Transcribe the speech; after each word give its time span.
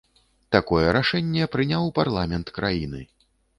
Такое 0.55 0.85
рашэнне 0.97 1.45
прыняў 1.57 1.93
парламент 2.01 2.53
краіны. 2.59 3.07